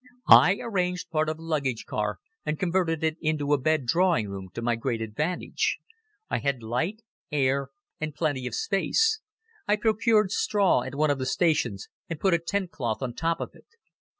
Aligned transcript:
I 0.27 0.55
arranged 0.59 1.11
part 1.11 1.29
of 1.29 1.37
a 1.37 1.43
luggage 1.43 1.85
car 1.85 2.17
and 2.43 2.57
converted 2.57 3.03
it 3.03 3.17
into 3.21 3.53
a 3.53 3.59
bed 3.59 3.85
drawing 3.85 4.29
room, 4.29 4.49
to 4.55 4.61
my 4.63 4.75
great 4.75 4.99
advantage. 4.99 5.77
I 6.27 6.39
had 6.39 6.63
light, 6.63 7.03
air, 7.31 7.69
and 7.99 8.15
plenty 8.15 8.47
of 8.47 8.55
space. 8.55 9.19
I 9.67 9.75
procured 9.75 10.31
straw 10.31 10.81
at 10.81 10.95
one 10.95 11.11
of 11.11 11.19
the 11.19 11.27
stations 11.27 11.87
and 12.09 12.19
put 12.19 12.33
a 12.33 12.39
tent 12.39 12.71
cloth 12.71 13.03
on 13.03 13.13
top 13.13 13.39
of 13.39 13.51
it. 13.53 13.67